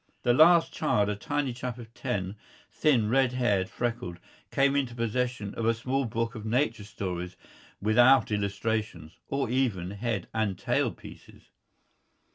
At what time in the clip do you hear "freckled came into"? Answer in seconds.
3.69-4.95